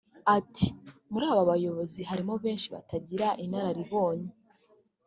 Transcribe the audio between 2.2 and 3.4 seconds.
benshi bataragira